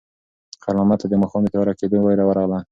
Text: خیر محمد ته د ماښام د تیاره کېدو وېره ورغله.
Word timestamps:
خیر 0.63 0.75
محمد 0.77 0.99
ته 1.01 1.07
د 1.09 1.13
ماښام 1.21 1.41
د 1.43 1.47
تیاره 1.53 1.73
کېدو 1.79 1.97
وېره 2.05 2.23
ورغله. 2.25 2.59